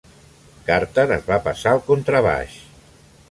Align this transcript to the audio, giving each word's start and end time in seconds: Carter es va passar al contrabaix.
Carter 0.69 1.05
es 1.17 1.27
va 1.27 1.37
passar 1.49 1.75
al 1.77 1.83
contrabaix. 1.91 2.57